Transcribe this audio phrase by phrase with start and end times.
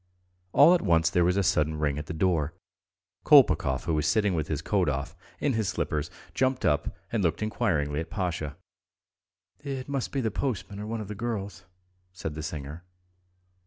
[0.51, 2.55] All at once there was a sudden ring at the door.
[3.23, 7.43] Kolpakov, who was sitting with his coat off, in his slippers, jumped up and looked
[7.43, 8.57] inquiringly at Pasha.
[9.59, 11.65] "It must be the postman or one of the girls,"
[12.13, 12.83] said the singer.